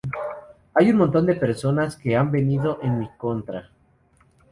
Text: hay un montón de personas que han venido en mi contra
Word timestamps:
hay 0.73 0.89
un 0.89 0.97
montón 0.97 1.27
de 1.27 1.35
personas 1.35 1.95
que 1.95 2.15
han 2.17 2.31
venido 2.31 2.79
en 2.81 2.97
mi 2.97 3.07
contra 3.19 3.69